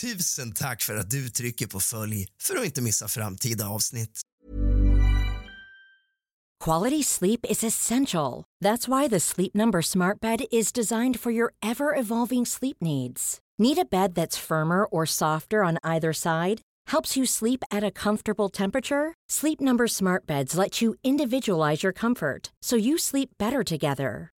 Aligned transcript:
Tusen 0.00 0.52
tack 0.52 0.82
för 0.82 0.96
att 0.96 1.10
du 1.10 1.28
trycker 1.28 1.66
på 1.66 1.80
följ 1.80 2.26
för 2.42 2.56
att 2.56 2.64
inte 2.64 2.82
missa 2.82 3.08
framtida 3.08 3.68
avsnitt. 3.68 4.20
Quality 6.64 7.02
sleep 7.04 7.40
is 7.50 7.64
essential. 7.64 8.44
That's 8.64 8.88
why 8.88 9.08
the 9.08 9.20
Sleep 9.20 9.54
Number 9.54 9.82
Smart 9.82 10.20
Bed 10.20 10.40
is 10.50 10.72
designed 10.72 11.20
for 11.20 11.32
your 11.32 11.52
ever 11.62 12.00
evolving 12.00 12.46
sleep 12.46 12.76
needs. 12.80 13.38
Need 13.58 13.78
a 13.78 13.84
bed 13.90 14.14
that's 14.14 14.46
firmer 14.48 14.84
or 14.84 15.06
softer 15.06 15.64
on 15.64 15.78
either 15.82 16.12
side? 16.12 16.60
Helps 16.92 17.16
you 17.16 17.26
sleep 17.26 17.64
at 17.70 17.84
a 17.84 17.90
comfortable 17.90 18.48
temperature? 18.48 19.14
Sleep 19.30 19.60
Number 19.60 19.86
Smart 19.86 20.26
Beds 20.26 20.58
let 20.58 20.82
you 20.82 20.94
individualize 21.04 21.86
your 21.86 21.92
comfort 21.92 22.50
so 22.62 22.76
you 22.76 22.98
sleep 22.98 23.30
better 23.38 23.64
together. 23.64 24.30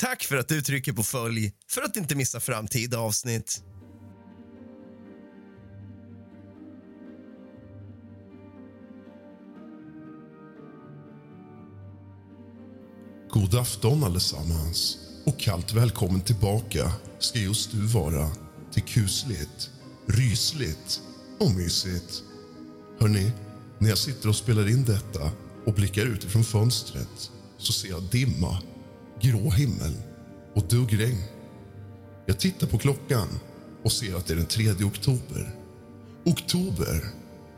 Tack 0.00 0.24
för 0.24 0.36
att 0.36 0.48
du 0.48 0.62
trycker 0.62 0.92
på 0.92 1.02
följ 1.02 1.52
för 1.68 1.82
att 1.82 1.96
inte 1.96 2.14
missa 2.14 2.40
framtida 2.40 2.98
avsnitt. 2.98 3.62
God 13.30 13.54
afton 13.54 14.04
allesammans 14.04 14.98
och 15.26 15.38
kallt 15.38 15.72
välkommen 15.72 16.20
tillbaka 16.20 16.92
ska 17.18 17.38
just 17.38 17.72
du 17.72 17.86
vara 17.86 18.30
till 18.72 18.82
kusligt, 18.82 19.70
rysligt 20.06 21.00
och 21.40 21.50
mysigt. 21.50 22.22
Hörni, 23.00 23.32
när 23.78 23.88
jag 23.88 23.98
sitter 23.98 24.28
och 24.28 24.36
spelar 24.36 24.68
in 24.68 24.84
detta 24.84 25.30
och 25.66 25.74
blickar 25.74 26.02
ut 26.02 26.24
ifrån 26.24 26.44
fönstret 26.44 27.30
så 27.58 27.72
ser 27.72 27.88
jag 27.88 28.02
dimma, 28.02 28.58
grå 29.22 29.50
himmel 29.50 29.92
och 30.54 30.68
duggregn. 30.68 31.22
Jag 32.26 32.38
tittar 32.38 32.66
på 32.66 32.78
klockan 32.78 33.28
och 33.84 33.92
ser 33.92 34.16
att 34.16 34.26
det 34.26 34.34
är 34.34 34.36
den 34.36 34.46
3 34.46 34.84
oktober. 34.84 35.54
Oktober, 36.24 37.04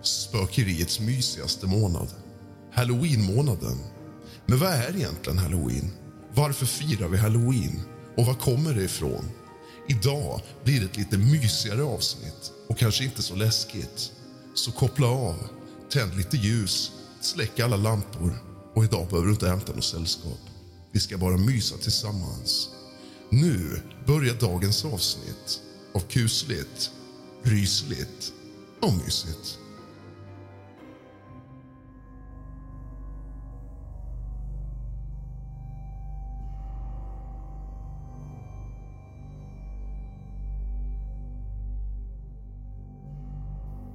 spökeriets 0.03 1.01
mysigaste 1.01 1.67
månad. 1.67 2.09
Halloween-månaden. 2.73 3.79
Men 4.47 4.59
vad 4.59 4.71
är 4.71 4.97
egentligen 4.97 5.39
halloween? 5.39 5.91
Varför 6.35 6.67
firar 6.67 7.09
vi 7.09 7.19
halloween? 7.19 7.81
Och 8.17 8.27
var 8.27 8.35
kommer 8.35 8.75
det 8.75 8.83
ifrån? 8.85 9.25
Idag 9.89 10.41
blir 10.65 10.81
det 10.81 10.87
ett 10.87 10.97
lite 10.97 11.19
mysigare 11.19 11.83
avsnitt 11.83 12.53
och 12.69 12.79
kanske 12.79 13.05
inte 13.05 13.23
så 13.23 13.35
läskigt. 13.35 14.13
Så 14.55 14.73
koppla 14.73 15.07
av, 15.07 15.37
tänd 15.93 16.17
lite 16.17 16.37
ljus, 16.37 16.93
släck 17.21 17.61
alla 17.61 17.77
lampor 17.77 18.35
och 18.75 18.85
idag 18.85 19.07
behöver 19.09 19.27
du 19.27 19.33
inte 19.33 19.49
hämta 19.49 19.73
något 19.73 19.85
sällskap. 19.85 20.52
Vi 20.93 21.01
ska 21.01 21.19
bara 21.19 21.37
mysa 21.37 21.77
tillsammans. 21.77 22.69
Nu 23.31 23.83
börjar 24.07 24.35
dagens 24.35 24.85
avsnitt 24.85 25.61
av 25.95 26.01
kusligt, 26.01 26.91
rysligt 27.43 28.33
och 28.81 28.95
mysigt. 28.95 29.59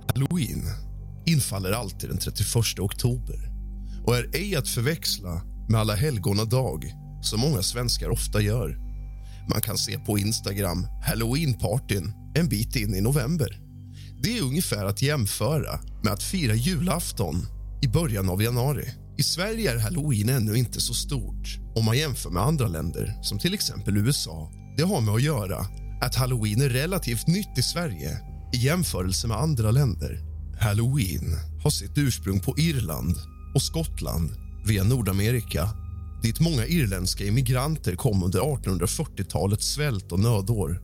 Halloween 0.07 0.63
infaller 1.25 1.71
alltid 1.71 2.09
den 2.09 2.17
31 2.17 2.79
oktober 2.79 3.49
och 4.05 4.17
är 4.17 4.29
ej 4.33 4.55
att 4.55 4.67
förväxla 4.67 5.41
med 5.69 5.79
alla 5.79 5.95
helgonadag 5.95 6.93
som 7.21 7.39
många 7.39 7.61
svenskar 7.61 8.09
ofta 8.09 8.41
gör. 8.41 8.77
Man 9.49 9.61
kan 9.61 9.77
se 9.77 9.99
på 9.99 10.19
Instagram 10.19 10.87
halloweenpartyn 11.03 12.13
en 12.35 12.49
bit 12.49 12.75
in 12.75 12.95
i 12.95 13.01
november. 13.01 13.59
Det 14.23 14.37
är 14.37 14.43
ungefär 14.43 14.85
att 14.85 15.01
jämföra 15.01 15.79
med 16.03 16.13
att 16.13 16.23
fira 16.23 16.53
julafton 16.53 17.45
i 17.81 17.87
början 17.87 18.29
av 18.29 18.43
januari. 18.43 18.85
I 19.17 19.23
Sverige 19.23 19.71
är 19.71 19.77
halloween 19.77 20.29
ännu 20.29 20.55
inte 20.55 20.81
så 20.81 20.93
stort 20.93 21.59
om 21.75 21.85
man 21.85 21.97
jämför 21.97 22.29
med 22.29 22.43
andra 22.43 22.67
länder, 22.67 23.19
som 23.21 23.39
till 23.39 23.53
exempel 23.53 23.97
USA. 23.97 24.51
Det 24.77 24.83
har 24.83 25.01
med 25.01 25.13
att 25.13 25.21
göra 25.21 25.65
att 26.01 26.15
halloween 26.15 26.61
är 26.61 26.69
relativt 26.69 27.27
nytt 27.27 27.57
i 27.57 27.63
Sverige 27.63 28.17
i 28.53 28.57
jämförelse 28.57 29.27
med 29.27 29.37
andra 29.37 29.71
länder. 29.71 30.19
Halloween 30.59 31.35
har 31.63 31.69
sitt 31.69 31.97
ursprung 31.97 32.39
på 32.39 32.57
Irland 32.57 33.15
och 33.55 33.61
Skottland 33.61 34.46
via 34.67 34.83
Nordamerika 34.83 35.69
dit 36.21 36.39
många 36.39 36.65
irländska 36.65 37.25
immigranter 37.25 37.95
kom 37.95 38.23
under 38.23 38.39
1840-talets 38.39 39.73
svält 39.73 40.11
och 40.11 40.19
nödår. 40.19 40.81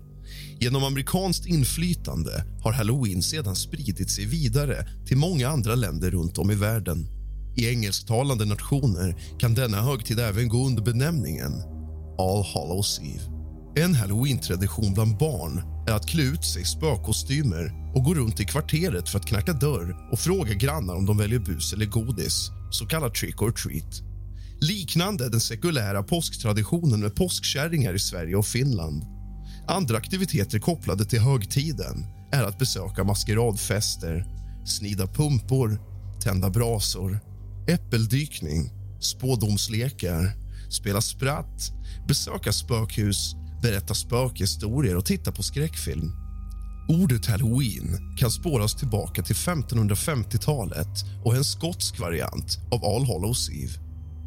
Genom 0.59 0.83
amerikanskt 0.83 1.45
inflytande 1.45 2.45
har 2.61 2.71
halloween 2.71 3.23
sedan 3.23 3.55
spridit 3.55 4.09
sig 4.11 4.25
vidare 4.25 4.87
till 5.07 5.17
många 5.17 5.49
andra 5.49 5.75
länder 5.75 6.11
runt 6.11 6.37
om 6.37 6.51
i 6.51 6.55
världen. 6.55 7.07
I 7.55 7.69
engelsktalande 7.69 8.45
nationer 8.45 9.15
kan 9.39 9.53
denna 9.53 9.81
högtid 9.81 10.19
även 10.19 10.49
gå 10.49 10.67
under 10.67 10.83
benämningen 10.83 11.51
All 12.19 12.43
Hallows 12.53 12.99
Eve. 12.99 13.33
En 13.75 13.95
halloween-tradition 13.95 14.93
bland 14.93 15.17
barn 15.17 15.61
är 15.87 15.93
att 15.93 16.07
klä 16.07 16.23
ut 16.23 16.45
sig 16.45 16.61
i 16.61 16.65
spökkostymer 16.65 17.91
och 17.95 18.03
gå 18.03 18.13
runt 18.13 18.39
i 18.39 18.45
kvarteret 18.45 19.09
för 19.09 19.19
att 19.19 19.25
knacka 19.25 19.53
dörr 19.53 20.09
och 20.11 20.19
fråga 20.19 20.53
grannar 20.53 20.95
om 20.95 21.05
de 21.05 21.17
väljer 21.17 21.39
bus 21.39 21.73
eller 21.73 21.85
godis, 21.85 22.51
så 22.75 22.85
kallad 22.85 23.13
trick 23.13 23.41
or 23.41 23.51
treat. 23.51 24.01
Liknande 24.61 25.29
den 25.29 25.39
sekulära 25.39 26.03
påsktraditionen 26.03 26.99
med 26.99 27.15
påskkärringar 27.15 27.93
i 27.93 27.99
Sverige 27.99 28.35
och 28.35 28.45
Finland. 28.45 29.03
Andra 29.67 29.97
aktiviteter 29.97 30.59
kopplade 30.59 31.05
till 31.05 31.19
högtiden 31.19 32.05
är 32.31 32.43
att 32.43 32.59
besöka 32.59 33.03
maskeradfester, 33.03 34.25
snida 34.65 35.07
pumpor, 35.07 35.81
tända 36.21 36.49
brasor, 36.49 37.19
äppeldykning, 37.67 38.71
spådomslekar, 38.99 40.31
spela 40.69 41.01
spratt, 41.01 41.71
besöka 42.07 42.51
spökhus, 42.51 43.35
berätta 43.61 43.93
spökhistorier 43.93 44.97
och 44.97 45.05
titta 45.05 45.31
på 45.31 45.43
skräckfilm. 45.43 46.22
Ordet 46.87 47.25
halloween 47.25 48.15
kan 48.17 48.31
spåras 48.31 48.75
tillbaka 48.75 49.23
till 49.23 49.35
1550-talet 49.35 51.05
och 51.23 51.33
är 51.33 51.37
en 51.37 51.43
skotsk 51.43 51.99
variant 51.99 52.57
av 52.71 52.85
All 52.85 53.05
Hallows 53.05 53.49
Eve, 53.49 53.73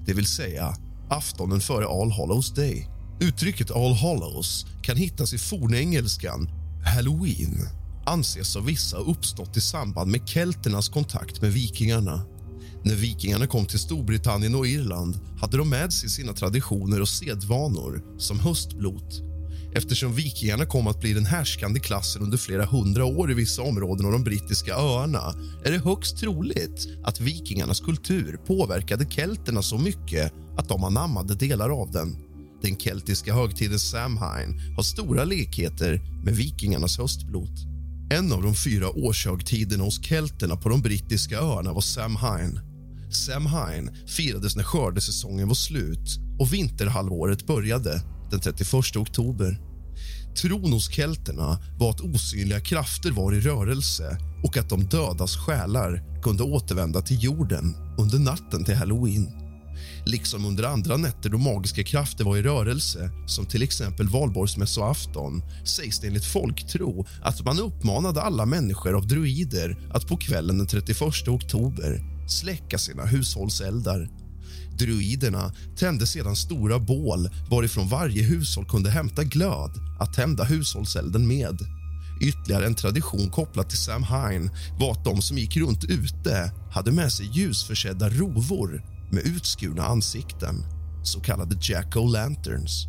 det 0.07 0.15
vill 0.15 0.27
säga 0.27 0.75
aftonen 1.11 1.61
före 1.61 1.87
All 1.87 2.13
Hallows 2.13 2.55
Day. 2.55 2.89
Uttrycket 3.21 3.71
All 3.71 3.95
Hallows 3.95 4.67
kan 4.83 4.97
hittas 4.97 5.33
i 5.33 5.39
fornengelskan 5.39 6.49
halloween 6.85 7.69
anses 8.07 8.57
av 8.57 8.65
vissa 8.65 8.97
ha 8.97 9.05
uppstått 9.05 9.57
i 9.57 9.61
samband 9.61 10.11
med 10.11 10.29
kelternas 10.29 10.89
kontakt 10.89 11.43
med 11.43 11.53
vikingarna. 11.53 12.27
När 12.85 12.95
vikingarna 12.95 13.47
kom 13.47 13.67
till 13.67 13.79
Storbritannien 13.79 14.55
och 14.55 14.67
Irland 14.67 15.19
hade 15.41 15.57
de 15.57 15.69
med 15.71 15.93
sig 15.93 16.09
sina 16.09 16.33
traditioner 16.33 17.01
och 17.01 17.09
sedvanor 17.09 18.03
som 18.19 18.41
höstblot. 18.41 19.23
Eftersom 19.77 20.15
vikingarna 20.15 20.67
kom 20.67 20.87
att 20.87 21.01
bli 21.01 21.13
den 21.13 21.27
härskande 21.27 21.81
klassen 21.81 22.23
under 22.23 22.39
flera 22.39 22.65
hundra 22.65 23.05
år 23.05 23.31
i 23.31 23.35
vissa 23.35 23.63
områden 23.63 24.07
av 24.07 24.13
de 24.13 24.25
brittiska 24.25 24.75
öarna 24.75 25.35
är 25.65 25.71
det 25.71 25.79
högst 25.79 26.19
troligt 26.19 26.89
att 27.05 27.21
vikingarnas 27.21 27.81
kultur 27.81 28.41
påverkade 28.47 29.07
kelterna 29.11 29.63
så 29.63 29.79
mycket 29.79 30.33
att 30.59 30.69
de 30.69 30.85
anammade 30.85 31.35
delar 31.35 31.71
av 31.83 31.91
den. 31.91 32.17
Den 32.63 32.77
keltiska 32.77 33.35
högtiden 33.35 33.79
Samhain 33.79 34.61
har 34.77 34.83
stora 34.83 35.25
likheter 35.25 36.01
med 36.25 36.37
vikingarnas 36.37 36.99
höstblot. 36.99 37.65
En 38.11 38.33
av 38.33 38.43
de 38.43 38.55
fyra 38.55 38.91
årshögtiderna 38.91 39.85
hos 39.85 40.05
kelterna 40.05 40.57
på 40.57 40.69
de 40.69 40.83
brittiska 40.83 41.39
öarna 41.39 41.73
var 41.73 41.81
Samhain. 41.81 42.61
Samhain 43.11 43.91
firades 44.07 44.57
när 44.57 44.65
skördesäsongen 44.65 45.49
var 45.49 45.55
slut 45.55 46.19
och 46.39 46.53
vinterhalvåret 46.53 47.47
började 47.47 48.03
den 48.31 48.41
31 48.41 48.97
oktober. 48.97 49.61
Tron 50.43 50.73
hos 50.73 50.91
kelterna 50.91 51.59
var 51.79 51.91
att 51.91 52.01
osynliga 52.01 52.61
krafter 52.61 53.11
var 53.11 53.35
i 53.35 53.41
rörelse 53.41 54.19
och 54.45 54.57
att 54.57 54.69
de 54.69 54.85
dödas 54.85 55.37
själar 55.37 56.21
kunde 56.23 56.43
återvända 56.43 57.01
till 57.01 57.25
jorden 57.25 57.77
under 57.99 58.19
natten 58.19 58.65
till 58.65 58.75
halloween. 58.77 59.47
Liksom 60.05 60.45
under 60.45 60.65
andra 60.65 60.97
nätter 60.97 61.31
då 61.31 61.39
magiska 61.39 61.83
krafter 61.83 62.25
var 62.25 62.37
i 62.37 62.43
rörelse 62.43 63.11
som 63.27 63.47
till 63.47 63.63
exempel 63.63 64.09
valborgsmässoafton 64.09 65.43
sägs 65.65 66.01
det 66.01 66.07
enligt 66.07 66.25
folktro 66.25 67.07
att 67.23 67.45
man 67.45 67.61
uppmanade 67.61 68.23
alla 68.23 68.47
människor 68.47 68.97
av 68.97 69.07
druider 69.07 69.91
att 69.93 70.07
på 70.07 70.17
kvällen 70.17 70.59
den 70.59 70.67
31 70.67 71.29
oktober 71.29 72.17
släcka 72.29 72.79
sina 72.79 73.05
hushållseldar. 73.05 74.09
Druiderna 74.79 75.53
tände 75.77 76.07
sedan 76.07 76.37
stora 76.37 76.79
bål 76.79 77.31
varifrån 77.51 77.89
varje 77.89 78.23
hushåll 78.23 78.69
kunde 78.69 78.91
hämta 78.91 79.25
glöd 79.25 79.71
att 80.01 80.15
tända 80.15 80.45
hushållselden 80.45 81.29
med. 81.29 81.59
Ytterligare 82.21 82.67
en 82.67 82.75
tradition 82.75 83.31
kopplad 83.31 83.69
till 83.69 83.79
Sam 83.79 84.03
Hine 84.03 84.51
var 84.79 84.93
att 84.93 85.05
de 85.05 85.23
som 85.23 85.39
gick 85.39 85.57
runt 85.57 85.85
ute 85.85 86.53
hade 86.71 86.93
med 86.93 87.13
sig 87.13 87.27
ljusförsedda 87.33 88.09
rovor 88.09 88.83
med 89.11 89.27
utskurna 89.27 89.87
ansikten, 89.87 90.65
så 91.05 91.21
kallade 91.21 91.57
jack-o'-lanterns. 91.61 92.87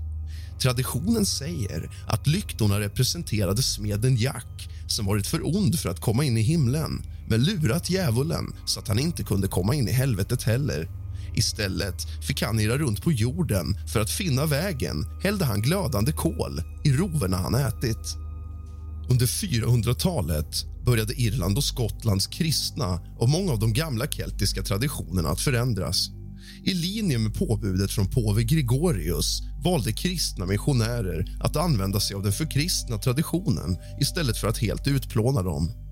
Traditionen 0.60 1.26
säger 1.26 1.90
att 2.08 2.28
lyktorna 2.28 2.80
representerade 2.80 3.64
smeden 3.64 4.16
Jack 4.16 4.70
som 4.88 5.06
varit 5.06 5.28
för 5.28 5.56
ond 5.58 5.80
för 5.80 5.90
att 5.90 6.00
komma 6.00 6.24
in 6.24 6.38
i 6.38 6.42
himlen 6.42 7.02
men 7.30 7.44
lurat 7.44 7.90
djävulen 7.90 8.56
så 8.66 8.80
att 8.80 8.88
han 8.88 9.00
inte 9.00 9.24
kunde 9.24 9.48
komma 9.48 9.76
in 9.76 9.88
i 9.88 9.92
helvetet 9.92 10.44
heller. 10.44 10.90
Istället 11.38 12.08
fick 12.28 12.42
han 12.42 12.60
irra 12.60 12.78
runt 12.78 13.02
på 13.02 13.12
jorden. 13.12 13.78
För 13.88 14.00
att 14.00 14.10
finna 14.10 14.46
vägen 14.46 15.06
hällde 15.24 15.46
han 15.46 15.62
glödande 15.62 16.12
kol 16.12 16.62
i 16.84 16.92
roverna 16.92 17.38
han 17.38 17.56
ätit. 17.56 18.16
Under 19.10 19.26
400-talet 19.26 20.66
började 20.86 21.14
Irland 21.14 21.58
och 21.58 21.64
Skottlands 21.64 22.28
kristna 22.28 23.00
och 23.20 23.30
många 23.30 23.52
av 23.52 23.60
de 23.60 23.74
gamla 23.74 24.08
keltiska 24.08 24.64
traditionerna 24.64 25.30
att 25.30 25.42
förändras. 25.42 26.10
I 26.64 26.74
linje 26.74 27.18
med 27.18 27.34
påbudet 27.34 27.92
från 27.92 28.12
påve 28.12 28.44
Gregorius 28.44 29.42
valde 29.64 29.94
kristna 29.94 30.46
missionärer 30.46 31.38
att 31.40 31.56
använda 31.56 32.00
sig 32.00 32.16
av 32.16 32.24
den 32.24 32.34
förkristna 32.34 32.98
traditionen 32.98 33.78
istället 34.02 34.38
för 34.38 34.48
att 34.48 34.58
helt 34.58 34.88
utplåna 34.88 35.42
dem. 35.42 35.87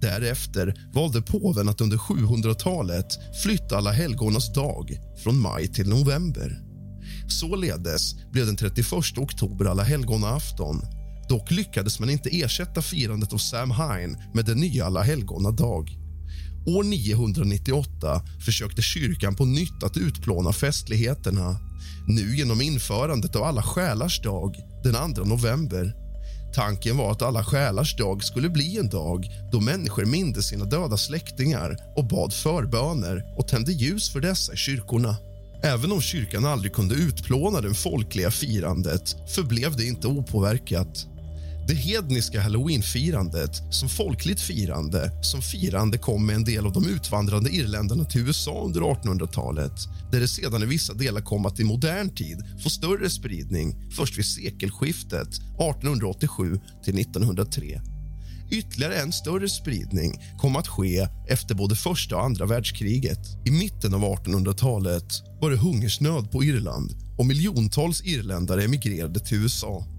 Därefter 0.00 0.74
valde 0.94 1.22
påven 1.22 1.68
att 1.68 1.80
under 1.80 1.96
700-talet 1.96 3.06
flytta 3.42 3.76
Alla 3.76 3.92
helgonas 3.92 4.52
dag 4.52 4.98
från 5.22 5.40
maj 5.40 5.68
till 5.68 5.88
november. 5.88 6.62
Således 7.28 8.14
blev 8.32 8.46
den 8.46 8.56
31 8.56 8.92
oktober 9.18 9.64
Alla 9.64 9.82
helgona-afton. 9.82 10.82
Dock 11.28 11.50
lyckades 11.50 12.00
man 12.00 12.10
inte 12.10 12.28
ersätta 12.28 12.82
firandet 12.82 13.32
av 13.32 13.38
Samhain 13.38 14.16
med 14.34 14.44
den 14.44 14.58
nya 14.58 14.86
Alla 14.86 15.02
helgona 15.02 15.50
dag. 15.50 15.90
År 16.66 16.84
998 16.84 18.22
försökte 18.44 18.82
kyrkan 18.82 19.34
på 19.34 19.44
nytt 19.44 19.82
att 19.82 19.96
utplåna 19.96 20.52
festligheterna 20.52 21.56
nu 22.06 22.36
genom 22.36 22.60
införandet 22.60 23.36
av 23.36 23.42
Alla 23.42 23.62
själars 23.62 24.22
dag 24.22 24.56
den 24.84 25.14
2 25.14 25.24
november. 25.24 26.07
Tanken 26.54 26.96
var 26.96 27.12
att 27.12 27.22
alla 27.22 27.44
själars 27.44 27.96
dag 27.96 28.24
skulle 28.24 28.48
bli 28.48 28.78
en 28.78 28.88
dag 28.88 29.28
då 29.52 29.60
människor 29.60 30.04
mindes 30.04 30.46
sina 30.46 30.64
döda 30.64 30.96
släktingar 30.96 31.76
och 31.96 32.04
bad 32.04 32.32
förböner 32.32 33.34
och 33.36 33.48
tände 33.48 33.72
ljus 33.72 34.10
för 34.10 34.20
dessa 34.20 34.52
i 34.52 34.56
kyrkorna. 34.56 35.16
Även 35.62 35.92
om 35.92 36.00
kyrkan 36.00 36.46
aldrig 36.46 36.72
kunde 36.72 36.94
utplåna 36.94 37.60
det 37.60 37.74
folkliga 37.74 38.30
firandet 38.30 39.16
förblev 39.34 39.76
det 39.76 39.84
inte 39.84 40.08
opåverkat. 40.08 41.06
Det 41.68 41.74
hedniska 41.74 42.40
halloweenfirandet 42.40 43.74
som 43.74 43.88
folkligt 43.88 44.40
firande 44.40 45.10
som 45.22 45.42
firande 45.42 45.98
kom 45.98 46.26
med 46.26 46.36
en 46.36 46.44
del 46.44 46.66
av 46.66 46.72
de 46.72 46.86
utvandrande 46.86 47.50
irländarna 47.50 48.04
till 48.04 48.20
USA 48.20 48.62
under 48.64 48.80
1800-talet 48.80 49.72
där 50.12 50.20
det 50.20 50.28
sedan 50.28 50.62
i 50.62 50.66
vissa 50.66 50.94
delar 50.94 51.20
kom 51.20 51.46
att 51.46 51.60
i 51.60 51.64
modern 51.64 52.14
tid 52.14 52.38
få 52.62 52.70
större 52.70 53.10
spridning 53.10 53.90
först 53.96 54.18
vid 54.18 54.24
sekelskiftet 54.24 55.28
1887 55.28 56.60
till 56.84 56.98
1903. 56.98 57.80
Ytterligare 58.50 58.94
en 58.94 59.12
större 59.12 59.48
spridning 59.48 60.12
kom 60.38 60.56
att 60.56 60.68
ske 60.68 61.08
efter 61.28 61.54
både 61.54 61.76
första 61.76 62.16
och 62.16 62.24
andra 62.24 62.46
världskriget. 62.46 63.46
I 63.46 63.50
mitten 63.50 63.94
av 63.94 64.00
1800-talet 64.00 65.12
var 65.40 65.50
det 65.50 65.56
hungersnöd 65.56 66.30
på 66.30 66.44
Irland 66.44 66.90
och 67.18 67.26
miljontals 67.26 68.02
irländare 68.04 68.64
emigrerade 68.64 69.20
till 69.20 69.42
USA. 69.42 69.97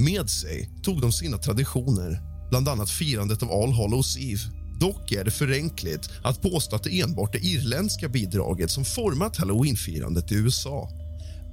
Med 0.00 0.30
sig 0.30 0.70
tog 0.82 1.00
de 1.00 1.12
sina 1.12 1.38
traditioner, 1.38 2.20
bland 2.50 2.68
annat 2.68 2.90
firandet 2.90 3.42
av 3.42 3.52
All 3.52 3.72
Hallows 3.72 4.16
Eve. 4.18 4.40
Dock 4.80 5.12
är 5.12 5.24
det 5.24 5.30
förenkligt 5.30 6.10
att 6.24 6.42
påstå 6.42 6.76
att 6.76 6.84
det 6.84 7.00
enbart 7.00 7.34
är 7.34 7.44
irländska 7.44 8.08
bidraget 8.08 8.70
som 8.70 8.84
format 8.84 9.36
halloweenfirandet 9.36 10.32
i 10.32 10.34
USA. 10.34 10.90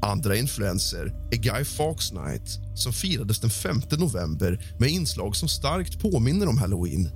Andra 0.01 0.35
influenser 0.37 1.13
är 1.31 1.37
Guy 1.37 1.65
Fawkes 1.65 2.11
Night 2.11 2.59
som 2.75 2.93
firades 2.93 3.39
den 3.39 3.49
5 3.49 3.81
november 3.97 4.75
med 4.79 4.89
inslag 4.89 5.35
som 5.35 5.49
starkt 5.49 5.99
påminner 5.99 6.47
om 6.47 6.57
halloween. 6.57 7.09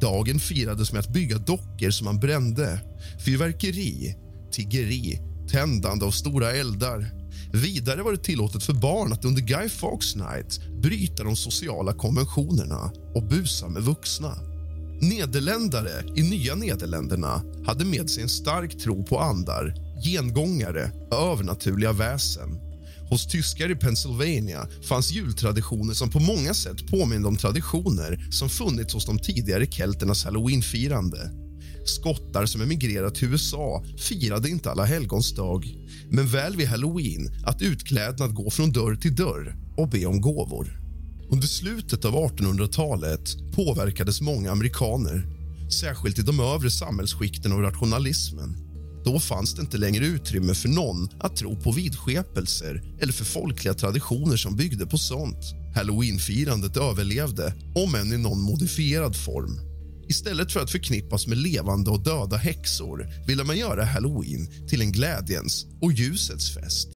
Dagen 0.00 0.40
firades 0.40 0.92
med 0.92 1.00
att 1.00 1.12
bygga 1.12 1.38
dockor 1.38 1.90
som 1.90 2.04
man 2.04 2.20
brände, 2.20 2.80
fyrverkeri, 3.24 4.14
tiggeri, 4.52 5.20
tändande 5.50 6.04
av 6.04 6.10
stora 6.10 6.52
eldar 6.52 7.25
Vidare 7.52 8.02
var 8.02 8.12
det 8.12 8.18
tillåtet 8.18 8.62
för 8.62 8.72
barn 8.72 9.12
att 9.12 9.24
under 9.24 9.42
Guy 9.42 9.68
Fawkes 9.68 10.16
Night 10.16 10.60
bryta 10.82 11.24
de 11.24 11.36
sociala 11.36 11.92
konventionerna 11.92 12.92
och 13.14 13.28
busa 13.28 13.68
med 13.68 13.82
vuxna. 13.82 14.34
Nederländare 15.00 16.04
i 16.16 16.22
Nya 16.22 16.54
Nederländerna 16.54 17.42
hade 17.66 17.84
med 17.84 18.10
sig 18.10 18.22
en 18.22 18.28
stark 18.28 18.78
tro 18.78 19.04
på 19.04 19.18
andar, 19.18 19.74
gengångare 20.04 20.90
och 21.10 21.32
övernaturliga 21.32 21.92
väsen. 21.92 22.60
Hos 23.10 23.26
tyskar 23.26 23.70
i 23.70 23.74
Pennsylvania 23.74 24.68
fanns 24.88 25.10
jultraditioner 25.10 25.94
som 25.94 26.10
på 26.10 26.20
många 26.20 26.54
sätt 26.54 26.90
påminde 26.90 27.28
om 27.28 27.36
traditioner 27.36 28.28
som 28.30 28.48
funnits 28.48 28.94
hos 28.94 29.06
de 29.06 29.18
tidigare 29.18 29.66
kelternas 29.66 30.24
halloweenfirande. 30.24 31.45
Skottar 31.88 32.46
som 32.46 32.60
emigrerat 32.60 33.14
till 33.14 33.28
USA 33.28 33.84
firade 33.98 34.48
inte 34.48 34.70
alla 34.70 34.84
helgons 34.84 35.34
dag 35.34 35.74
men 36.10 36.26
väl 36.26 36.56
vid 36.56 36.68
halloween 36.68 37.30
att 37.46 37.62
utklädnad 37.62 38.34
gå 38.34 38.50
från 38.50 38.72
dörr 38.72 38.94
till 38.94 39.14
dörr 39.14 39.56
och 39.76 39.88
be 39.88 40.06
om 40.06 40.20
gåvor. 40.20 40.80
Under 41.30 41.46
slutet 41.46 42.04
av 42.04 42.14
1800-talet 42.14 43.52
påverkades 43.54 44.20
många 44.20 44.50
amerikaner 44.52 45.26
särskilt 45.70 46.18
i 46.18 46.22
de 46.22 46.40
övre 46.40 46.70
samhällsskikten 46.70 47.52
av 47.52 47.60
rationalismen. 47.60 48.56
Då 49.04 49.20
fanns 49.20 49.54
det 49.54 49.60
inte 49.60 49.78
längre 49.78 50.06
utrymme 50.06 50.54
för 50.54 50.68
någon 50.68 51.08
att 51.20 51.36
tro 51.36 51.56
på 51.56 51.72
vidskepelser 51.72 52.82
eller 53.00 53.12
för 53.12 53.24
folkliga 53.24 53.74
traditioner 53.74 54.36
som 54.36 54.56
byggde 54.56 54.86
på 54.86 54.98
sånt. 54.98 55.54
Halloweenfirandet 55.74 56.76
överlevde, 56.76 57.54
om 57.74 57.94
än 57.94 58.12
i 58.12 58.18
någon 58.18 58.40
modifierad 58.40 59.16
form. 59.16 59.75
Istället 60.08 60.52
för 60.52 60.60
att 60.60 60.70
förknippas 60.70 61.26
med 61.26 61.38
levande 61.38 61.90
och 61.90 62.04
döda 62.04 62.36
häxor 62.36 63.06
ville 63.26 63.44
man 63.44 63.58
göra 63.58 63.84
halloween 63.84 64.68
till 64.68 64.80
en 64.80 64.92
glädjens 64.92 65.66
och 65.80 65.92
ljusets 65.92 66.54
fest. 66.54 66.95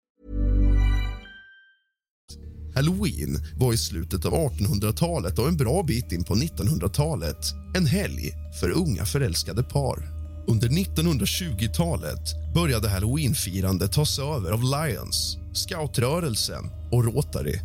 Halloween 2.75 3.39
var 3.55 3.73
i 3.73 3.77
slutet 3.77 4.25
av 4.25 4.33
1800-talet 4.33 5.39
och 5.39 5.47
en 5.47 5.57
bra 5.57 5.83
bit 5.83 6.11
in 6.11 6.23
på 6.23 6.35
1900-talet 6.35 7.37
en 7.75 7.85
helg 7.85 8.33
för 8.59 8.69
unga 8.69 9.05
förälskade 9.05 9.63
par. 9.63 10.21
Under 10.47 10.69
1920-talet 10.69 12.53
började 12.53 12.89
halloweenfirandet 12.89 13.91
tas 13.91 14.19
över 14.19 14.51
av 14.51 14.63
Lions, 14.63 15.37
scoutrörelsen 15.53 16.69
och 16.91 17.03
Rotary. 17.03 17.59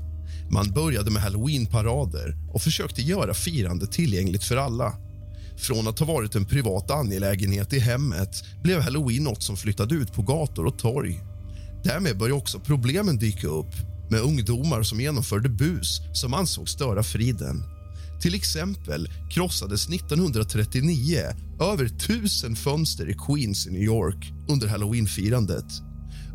Man 0.51 0.71
började 0.71 1.11
med 1.11 1.23
halloweenparader 1.23 2.37
och 2.53 2.63
försökte 2.63 3.03
göra 3.03 3.35
firandet 3.35 3.93
tillgängligt 3.93 4.45
för 4.45 4.57
alla. 4.57 4.93
Från 5.57 5.89
att 5.89 5.99
ha 5.99 6.07
varit 6.07 6.35
en 6.35 6.45
privat 6.45 6.91
angelägenhet 6.91 7.73
i 7.73 7.79
hemmet 7.79 8.45
blev 8.63 8.81
halloween 8.81 9.25
något 9.25 9.43
som 9.43 9.57
flyttade 9.57 9.95
ut 9.95 10.13
på 10.13 10.23
gator 10.23 10.67
och 10.67 10.79
torg. 10.79 11.21
Därmed 11.85 12.19
började 12.19 12.39
också 12.39 12.61
problemen 12.61 13.19
dyka 13.19 13.47
upp 13.47 13.75
med 14.11 14.21
ungdomar 14.21 14.83
som 14.83 15.01
genomförde 15.01 15.49
bus 15.49 16.01
som 16.13 16.35
ansågs 16.35 16.73
störa 16.73 17.03
friden. 17.03 17.65
Till 18.21 18.35
exempel 18.35 19.09
krossades 19.31 19.89
1939 19.89 21.19
över 21.61 21.89
tusen 21.89 22.57
fönster 22.57 23.11
i 23.11 23.15
Queens 23.15 23.67
i 23.67 23.71
New 23.71 23.83
York 23.83 24.33
under 24.49 24.69
halloweenfirandet. 24.69 25.67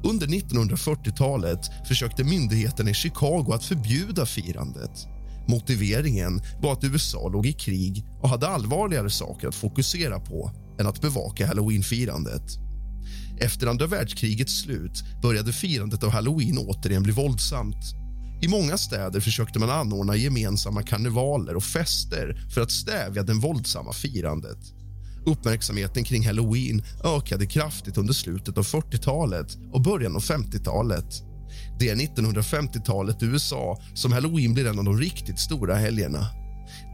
Under 0.03 0.27
1940-talet 0.27 1.87
försökte 1.87 2.23
myndigheterna 2.23 2.89
i 2.89 2.93
Chicago 2.93 3.51
att 3.53 3.65
förbjuda 3.65 4.25
firandet. 4.25 5.07
Motiveringen 5.47 6.41
var 6.61 6.73
att 6.73 6.83
USA 6.83 7.27
låg 7.27 7.45
i 7.45 7.53
krig 7.53 8.05
och 8.21 8.29
hade 8.29 8.47
allvarligare 8.47 9.09
saker 9.09 9.47
att 9.47 9.55
fokusera 9.55 10.19
på 10.19 10.51
än 10.79 10.87
att 10.87 11.01
bevaka 11.01 11.47
halloweenfirandet. 11.47 12.60
Efter 13.41 13.67
andra 13.67 13.87
världskrigets 13.87 14.53
slut 14.53 15.03
började 15.21 15.53
firandet 15.53 16.03
av 16.03 16.09
halloween 16.09 16.57
återigen 16.57 17.03
bli 17.03 17.13
våldsamt. 17.13 17.95
I 18.41 18.47
många 18.47 18.77
städer 18.77 19.19
försökte 19.19 19.59
man 19.59 19.69
anordna 19.69 20.15
gemensamma 20.15 20.83
karnevaler 20.83 21.55
och 21.55 21.63
fester 21.63 22.45
för 22.53 22.61
att 22.61 22.71
stävja 22.71 23.23
det 23.23 23.33
våldsamma 23.33 23.93
firandet. 23.93 24.57
Uppmärksamheten 25.25 26.03
kring 26.03 26.25
halloween 26.25 26.83
ökade 27.03 27.45
kraftigt 27.45 27.97
under 27.97 28.13
slutet 28.13 28.57
av 28.57 28.63
40-talet 28.63 29.57
och 29.73 29.81
början 29.81 30.15
av 30.15 30.21
50-talet. 30.21 31.23
Det 31.79 31.89
är 31.89 31.95
1950-talet 31.95 33.23
i 33.23 33.25
USA 33.25 33.81
som 33.93 34.11
halloween 34.11 34.53
blir 34.53 34.67
en 34.67 34.79
av 34.79 34.85
de 34.85 34.97
riktigt 34.97 35.39
stora 35.39 35.75
helgerna. 35.75 36.40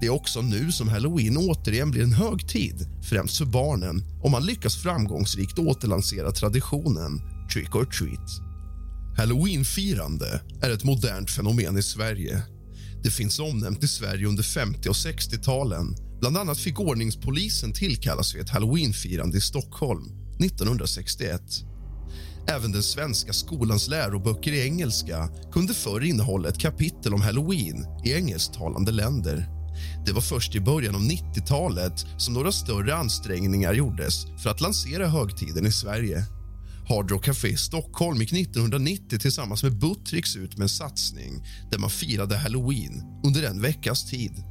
Det 0.01 0.05
är 0.07 0.09
också 0.09 0.41
nu 0.41 0.71
som 0.71 0.87
halloween 0.87 1.37
återigen 1.37 1.91
blir 1.91 2.03
en 2.03 2.13
högtid, 2.13 2.87
främst 3.09 3.37
för 3.37 3.45
barnen 3.45 4.03
om 4.23 4.31
man 4.31 4.45
lyckas 4.45 4.75
framgångsrikt 4.75 5.59
återlansera 5.59 6.31
traditionen 6.31 7.21
trick 7.53 7.75
or 7.75 7.85
treat. 7.85 8.29
Halloweenfirande 9.17 10.41
är 10.61 10.69
ett 10.69 10.83
modernt 10.83 11.31
fenomen 11.31 11.77
i 11.77 11.83
Sverige. 11.83 12.41
Det 13.03 13.09
finns 13.09 13.39
omnämnt 13.39 13.83
i 13.83 13.87
Sverige 13.87 14.27
under 14.27 14.43
50 14.43 14.89
och 14.89 14.95
60-talen. 14.95 15.95
Bland 16.19 16.37
annat 16.37 16.57
fick 16.57 16.79
ordningspolisen 16.79 17.73
tillkallas 17.73 18.35
vid 18.35 18.41
ett 18.41 18.49
halloweenfirande 18.49 19.37
i 19.37 19.41
Stockholm 19.41 20.03
1961. 20.39 21.41
Även 22.47 22.71
den 22.71 22.83
svenska 22.83 23.33
skolans 23.33 23.87
läroböcker 23.87 24.51
i 24.51 24.61
engelska 24.61 25.29
kunde 25.51 25.73
förr 25.73 26.03
innehålla 26.03 26.49
ett 26.49 26.59
kapitel 26.59 27.13
om 27.13 27.21
halloween 27.21 27.85
i 28.05 28.13
engelsktalande 28.13 28.91
länder. 28.91 29.56
Det 30.05 30.11
var 30.11 30.21
först 30.21 30.55
i 30.55 30.59
början 30.59 30.95
av 30.95 31.01
90-talet 31.01 32.05
som 32.17 32.33
några 32.33 32.51
större 32.51 32.95
ansträngningar 32.95 33.73
gjordes 33.73 34.25
för 34.43 34.49
att 34.49 34.61
lansera 34.61 35.07
högtiden 35.07 35.65
i 35.65 35.71
Sverige. 35.71 36.25
Hard 36.89 37.11
Rock 37.11 37.25
Café 37.25 37.47
i 37.47 37.57
Stockholm 37.57 38.21
gick 38.21 38.33
1990 38.33 39.19
tillsammans 39.19 39.63
med 39.63 39.79
Buttricks 39.79 40.35
ut 40.35 40.57
med 40.57 40.63
en 40.63 40.69
satsning 40.69 41.43
där 41.71 41.77
man 41.77 41.89
firade 41.89 42.37
halloween 42.37 43.03
under 43.23 43.43
en 43.43 43.61
veckas 43.61 44.09
tid. 44.09 44.43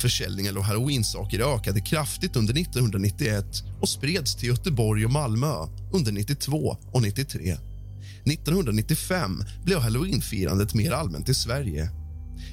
Försäljningen 0.00 0.56
av 0.56 0.62
halloweensaker 0.62 1.54
ökade 1.56 1.80
kraftigt 1.80 2.36
under 2.36 2.54
1991 2.54 3.44
och 3.80 3.88
spreds 3.88 4.36
till 4.36 4.48
Göteborg 4.48 5.04
och 5.04 5.12
Malmö 5.12 5.66
under 5.92 6.12
92 6.12 6.76
och 6.92 7.02
93. 7.02 7.56
1995 8.24 9.44
blev 9.64 9.78
halloweenfirandet 9.78 10.74
mer 10.74 10.92
allmänt 10.92 11.28
i 11.28 11.34
Sverige. 11.34 11.90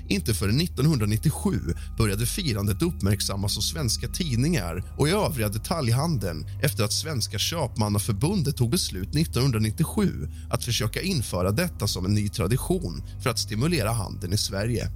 Inte 0.09 0.33
förrän 0.33 0.61
1997 0.61 1.59
började 1.97 2.25
firandet 2.25 2.81
uppmärksammas 2.81 3.57
av 3.57 3.61
svenska 3.61 4.07
tidningar 4.07 4.83
och 4.97 5.07
i 5.07 5.11
övriga 5.11 5.49
detaljhandeln 5.49 6.45
efter 6.61 6.83
att 6.83 6.93
Svenska 6.93 7.37
köpmannaförbundet 7.37 8.57
tog 8.57 8.69
beslut 8.69 9.15
1997 9.15 10.27
att 10.49 10.63
försöka 10.63 11.01
införa 11.01 11.51
detta 11.51 11.87
som 11.87 12.05
en 12.05 12.13
ny 12.13 12.29
tradition 12.29 13.03
för 13.23 13.29
att 13.29 13.39
stimulera 13.39 13.91
handeln 13.91 14.33
i 14.33 14.37
Sverige. 14.37 14.91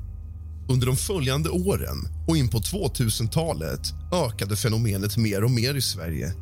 Under 0.70 0.88
de 0.88 0.98
följande 0.98 1.50
åren 1.50 1.98
och 2.28 2.38
in 2.38 2.50
på 2.50 2.60
2000-talet 2.60 3.82
ökade 4.14 4.56
fenomenet 4.56 5.18
mer 5.18 5.44
och 5.44 5.52
mer 5.52 5.76
i 5.76 5.82
Sverige. 5.82 6.34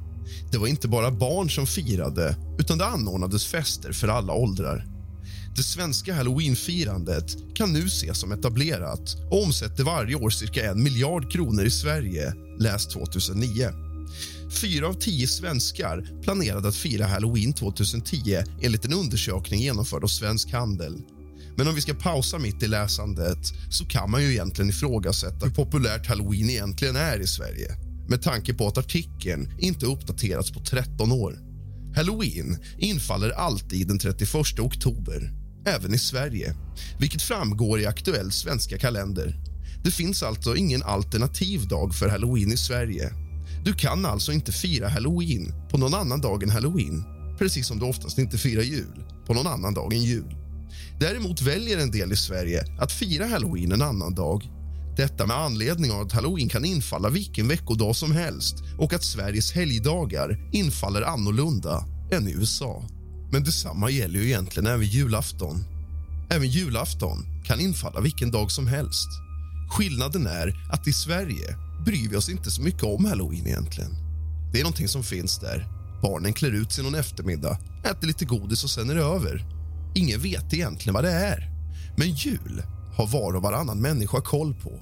Det 0.51 0.57
var 0.57 0.67
inte 0.67 0.87
bara 0.87 1.11
barn 1.11 1.49
som 1.49 1.67
firade, 1.67 2.35
utan 2.59 2.77
det 2.77 2.85
anordnades 2.85 3.45
fester 3.45 3.91
för 3.91 4.07
alla 4.07 4.33
åldrar. 4.33 4.98
Det 5.55 5.63
svenska 5.63 6.13
halloweenfirandet 6.13 7.55
kan 7.55 7.73
nu 7.73 7.85
ses 7.85 8.17
som 8.17 8.31
etablerat 8.31 9.15
och 9.31 9.43
omsätter 9.43 9.83
varje 9.83 10.15
år 10.15 10.29
cirka 10.29 10.71
en 10.71 10.83
miljard 10.83 11.31
kronor 11.31 11.65
i 11.65 11.71
Sverige, 11.71 12.33
läs 12.59 12.87
2009. 12.87 13.69
Fyra 14.61 14.87
av 14.87 14.93
tio 14.93 15.27
svenskar 15.27 16.21
planerade 16.23 16.67
att 16.67 16.75
fira 16.75 17.05
halloween 17.05 17.53
2010 17.53 18.43
enligt 18.61 18.85
en 18.85 18.93
undersökning 18.93 19.59
genomförd 19.59 20.03
av 20.03 20.07
Svensk 20.07 20.51
Handel. 20.51 21.01
Men 21.57 21.67
om 21.67 21.75
vi 21.75 21.81
ska 21.81 21.93
pausa 21.93 22.39
mitt 22.39 22.63
i 22.63 22.67
läsandet 22.67 23.47
så 23.69 23.85
kan 23.85 24.11
man 24.11 24.21
ju 24.21 24.31
egentligen 24.31 24.69
ifrågasätta 24.69 25.45
hur 25.45 25.53
populärt 25.53 26.07
halloween 26.07 26.49
egentligen 26.49 26.95
är 26.95 27.19
i 27.19 27.27
Sverige 27.27 27.75
med 28.09 28.21
tanke 28.21 28.53
på 28.53 28.67
att 28.67 28.77
artikeln 28.77 29.53
inte 29.59 29.85
uppdaterats 29.85 30.51
på 30.51 30.59
13 30.59 31.11
år. 31.11 31.39
Halloween 31.95 32.57
infaller 32.77 33.29
alltid 33.29 33.87
den 33.87 33.99
31 33.99 34.59
oktober, 34.59 35.38
även 35.65 35.93
i 35.93 35.97
Sverige 35.97 36.55
vilket 36.99 37.21
framgår 37.21 37.79
i 37.79 37.85
aktuell 37.85 38.31
svenska 38.31 38.77
kalender. 38.77 39.35
Det 39.83 39.91
finns 39.91 40.23
alltså 40.23 40.55
ingen 40.55 40.83
alternativ 40.83 41.67
dag 41.67 41.95
för 41.95 42.09
halloween 42.09 42.51
i 42.51 42.57
Sverige. 42.57 43.13
Du 43.65 43.73
kan 43.73 44.05
alltså 44.05 44.31
inte 44.31 44.51
fira 44.51 44.87
halloween 44.87 45.53
på 45.71 45.77
någon 45.77 45.93
annan 45.93 46.21
dag 46.21 46.43
än 46.43 46.49
halloween 46.49 47.03
precis 47.39 47.67
som 47.67 47.79
du 47.79 47.85
oftast 47.85 48.17
inte 48.17 48.37
firar 48.37 48.61
jul 48.61 49.03
på 49.25 49.33
någon 49.33 49.47
annan 49.47 49.73
dag 49.73 49.93
än 49.93 50.03
jul. 50.03 50.35
Däremot 50.99 51.41
väljer 51.41 51.77
en 51.77 51.91
del 51.91 52.11
i 52.11 52.15
Sverige 52.15 52.63
att 52.79 52.91
fira 52.91 53.25
halloween 53.25 53.71
en 53.71 53.81
annan 53.81 54.15
dag. 54.15 54.43
Detta 54.97 55.25
med 55.25 55.37
anledning 55.37 55.91
av 55.91 56.01
att 56.01 56.11
halloween 56.11 56.49
kan 56.49 56.65
infalla 56.65 57.09
vilken 57.09 57.47
veckodag 57.47 57.95
som 57.95 58.11
helst 58.11 58.55
och 58.77 58.93
att 58.93 59.03
Sveriges 59.03 59.51
helgdagar 59.51 60.49
infaller 60.53 61.01
annorlunda 61.01 61.85
än 62.11 62.27
i 62.27 62.31
USA. 62.31 62.83
Men 63.31 63.43
detsamma 63.43 63.89
gäller 63.89 64.19
ju 64.19 64.25
egentligen 64.25 64.67
även 64.67 64.85
julafton. 64.85 65.65
Även 66.29 66.47
julafton 66.47 67.25
kan 67.45 67.59
infalla 67.59 68.01
vilken 68.01 68.31
dag 68.31 68.51
som 68.51 68.67
helst. 68.67 69.09
Skillnaden 69.69 70.27
är 70.27 70.67
att 70.71 70.87
i 70.87 70.93
Sverige 70.93 71.55
bryr 71.85 72.09
vi 72.09 72.15
oss 72.15 72.29
inte 72.29 72.51
så 72.51 72.61
mycket 72.61 72.83
om 72.83 73.05
halloween 73.05 73.47
egentligen. 73.47 73.91
Det 74.53 74.59
är 74.59 74.63
någonting 74.63 74.87
som 74.87 75.03
finns 75.03 75.39
där. 75.39 75.67
Barnen 76.01 76.33
klär 76.33 76.51
ut 76.51 76.71
sig 76.71 76.83
någon 76.83 76.95
eftermiddag, 76.95 77.57
äter 77.83 78.07
lite 78.07 78.25
godis 78.25 78.63
och 78.63 78.69
sen 78.69 78.89
är 78.89 78.95
det 78.95 79.03
över. 79.03 79.45
Ingen 79.95 80.19
vet 80.19 80.53
egentligen 80.53 80.93
vad 80.93 81.03
det 81.03 81.11
är. 81.11 81.49
Men 81.97 82.09
jul 82.09 82.63
har 82.95 83.07
var 83.07 83.33
och 83.33 83.41
varannan 83.41 83.81
människa 83.81 84.21
koll 84.21 84.53
på. 84.53 84.79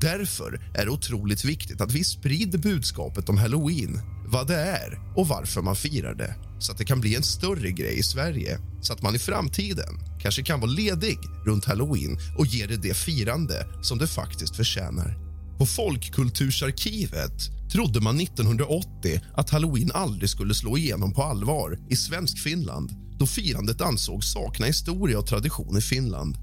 Därför 0.00 0.60
är 0.74 0.84
det 0.84 0.90
otroligt 0.90 1.44
viktigt 1.44 1.80
att 1.80 1.92
vi 1.92 2.04
sprider 2.04 2.58
budskapet 2.58 3.28
om 3.28 3.38
halloween, 3.38 4.00
vad 4.26 4.46
det 4.46 4.56
är 4.56 4.98
och 5.16 5.28
varför 5.28 5.62
man 5.62 5.76
firar 5.76 6.14
det 6.14 6.34
så 6.58 6.72
att 6.72 6.78
det 6.78 6.84
kan 6.84 7.00
bli 7.00 7.14
en 7.14 7.22
större 7.22 7.70
grej 7.70 7.98
i 7.98 8.02
Sverige 8.02 8.58
så 8.80 8.92
att 8.92 9.02
man 9.02 9.14
i 9.14 9.18
framtiden 9.18 10.00
kanske 10.22 10.42
kan 10.42 10.60
vara 10.60 10.70
ledig 10.70 11.18
runt 11.46 11.64
halloween 11.64 12.18
och 12.38 12.46
ge 12.46 12.66
det 12.66 12.76
det 12.76 12.94
firande 12.94 13.66
som 13.82 13.98
det 13.98 14.06
faktiskt 14.06 14.56
förtjänar. 14.56 15.18
På 15.58 15.66
Folkkultursarkivet 15.66 17.70
trodde 17.72 18.00
man 18.00 18.20
1980 18.20 19.20
att 19.34 19.50
halloween 19.50 19.90
aldrig 19.94 20.30
skulle 20.30 20.54
slå 20.54 20.78
igenom 20.78 21.12
på 21.12 21.22
allvar 21.22 21.78
i 21.90 21.96
svensk 21.96 22.38
Finland 22.38 22.90
då 23.18 23.26
firandet 23.26 23.80
ansågs 23.80 24.32
sakna 24.32 24.66
historia 24.66 25.18
och 25.18 25.26
tradition 25.26 25.78
i 25.78 25.80
Finland. 25.80 26.36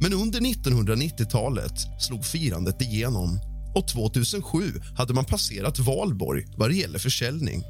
Men 0.00 0.12
under 0.12 0.40
1990-talet 0.40 1.72
slog 2.00 2.24
firandet 2.24 2.82
igenom 2.82 3.40
och 3.74 3.88
2007 3.88 4.80
hade 4.96 5.14
man 5.14 5.24
passerat 5.24 5.78
Valborg 5.78 6.46
vad 6.56 6.70
det 6.70 6.76
gäller 6.76 6.98
försäljning. 6.98 7.62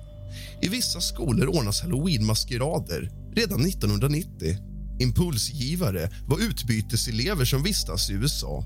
I 0.62 0.68
vissa 0.68 1.00
skolor 1.00 1.46
ordnas 1.46 1.80
halloweenmaskerader 1.80 3.10
redan 3.34 3.66
1990. 3.66 4.56
Impulsgivare 5.00 6.10
var 6.26 6.38
utbyteselever 6.38 7.44
som 7.44 7.62
vistas 7.62 8.10
i 8.10 8.12
USA. 8.12 8.64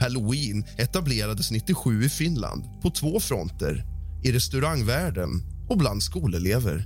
Halloween 0.00 0.64
etablerades 0.78 1.50
97 1.50 2.04
i 2.04 2.08
Finland 2.08 2.64
på 2.82 2.90
två 2.90 3.20
fronter, 3.20 3.84
i 4.24 4.32
restaurangvärlden 4.32 5.30
och 5.68 5.78
bland 5.78 6.02
skolelever. 6.02 6.84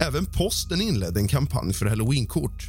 Även 0.00 0.26
posten 0.26 0.80
inledde 0.80 1.20
en 1.20 1.28
kampanj 1.28 1.72
för 1.72 1.86
halloweenkort. 1.86 2.68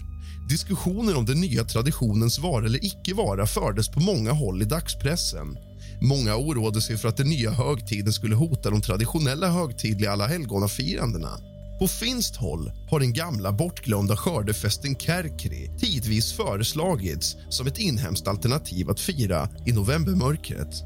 Diskussioner 0.50 1.18
om 1.18 1.26
den 1.26 1.42
nya 1.42 1.64
traditionens 1.64 2.40
vara 2.40 2.66
eller 2.66 2.86
icke 2.86 3.14
vara 3.14 3.48
fördes 3.48 3.90
på 3.90 4.00
många 4.00 4.32
håll 4.32 4.62
i 4.62 4.66
dagspressen. 4.66 5.58
Många 6.04 6.36
oroade 6.36 6.82
sig 6.82 6.98
för 6.98 7.10
att 7.10 7.18
den 7.18 7.30
nya 7.30 7.52
högtiden 7.52 8.14
skulle 8.14 8.36
hota 8.36 8.70
de 8.70 8.82
traditionella 8.82 9.50
högtidliga 9.50 10.12
alla 10.12 10.28
helgonafirandena. 10.28 11.40
På 11.80 11.88
finskt 11.88 12.36
håll 12.36 12.72
har 12.90 13.00
den 13.00 13.14
gamla 13.14 13.52
bortglömda 13.52 14.18
skördefesten 14.18 14.96
Kärkri 14.96 15.72
tidvis 15.80 16.34
föreslagits 16.34 17.36
som 17.50 17.68
ett 17.68 17.80
inhemskt 17.80 18.28
alternativ 18.28 18.90
att 18.90 19.00
fira 19.00 19.50
i 19.66 19.72
novembermörkret. 19.72 20.84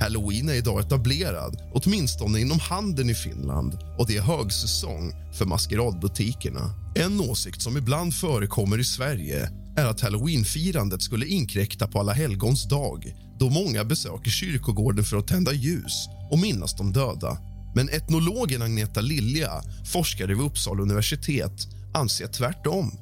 Halloween 0.00 0.48
är 0.48 0.54
idag 0.54 0.80
etablerad, 0.80 1.56
åtminstone 1.74 2.40
inom 2.40 2.58
handeln 2.58 3.10
i 3.10 3.14
Finland 3.14 3.78
och 3.98 4.06
det 4.06 4.16
är 4.16 4.22
högsäsong 4.22 5.12
för 5.38 5.44
maskeradbutikerna. 5.44 6.74
En 6.94 7.20
åsikt 7.20 7.62
som 7.62 7.76
ibland 7.76 8.14
förekommer 8.14 8.78
i 8.78 8.84
Sverige 8.84 9.50
är 9.76 9.86
att 9.86 10.00
halloweenfirandet 10.00 11.02
skulle 11.02 11.26
inkräkta 11.26 11.86
på 11.86 12.00
Alla 12.00 12.12
helgons 12.12 12.68
dag 12.68 13.14
då 13.40 13.50
många 13.50 13.84
besöker 13.84 14.30
kyrkogården 14.30 15.04
för 15.04 15.16
att 15.16 15.28
tända 15.28 15.52
ljus 15.52 16.08
och 16.30 16.38
minnas 16.38 16.76
de 16.76 16.92
döda. 16.92 17.38
Men 17.74 17.88
etnologen 17.88 18.62
Agneta 18.62 19.00
Lilja, 19.00 19.62
forskare 19.92 20.34
vid 20.34 20.44
Uppsala 20.44 20.82
universitet 20.82 21.66
anser 21.94 22.26
tvärtom 22.26 22.92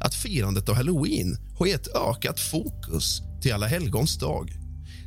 att 0.00 0.14
firandet 0.14 0.68
av 0.68 0.74
halloween 0.74 1.38
har 1.58 1.66
gett 1.66 1.88
ökat 1.96 2.40
fokus 2.40 3.22
till 3.42 3.52
Alla 3.52 3.66
helgons 3.66 4.18
dag. 4.18 4.50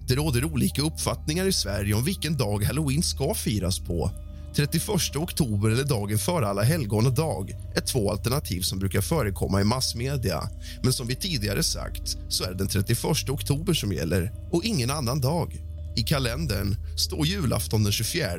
Det 0.08 0.15
råder 0.15 0.45
olika 0.45 0.82
uppfattningar 0.82 1.45
i 1.45 1.54
Sverige 1.54 1.93
om 1.93 2.04
vilken 2.04 2.38
dag 2.38 2.63
halloween 2.63 3.04
ska 3.04 3.34
firas 3.34 3.80
på 3.80 4.12
31 4.55 5.15
oktober 5.15 5.69
eller 5.69 5.83
dagen 5.83 6.17
före 6.17 6.47
Alla 6.47 6.63
helgonadag 6.63 7.55
är 7.75 7.81
två 7.81 8.12
alternativ 8.12 8.62
som 8.62 8.79
brukar 8.79 9.01
förekomma 9.01 9.62
i 9.62 9.63
massmedia. 9.63 10.49
Men 10.83 10.93
som 10.93 11.07
vi 11.07 11.15
tidigare 11.15 11.63
sagt 11.63 12.17
så 12.29 12.43
är 12.43 12.47
det 12.47 12.57
den 12.57 12.67
31 12.67 13.29
oktober 13.29 13.73
som 13.73 13.93
gäller 13.93 14.31
och 14.51 14.63
ingen 14.63 14.91
annan 14.91 15.21
dag. 15.21 15.62
I 15.95 16.01
kalendern 16.01 16.75
står 16.97 17.25
julafton 17.25 17.83
den 17.83 17.91
24 17.91 18.29